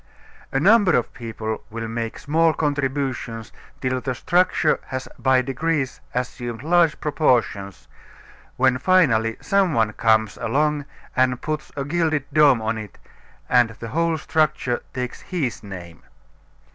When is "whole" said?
13.89-14.17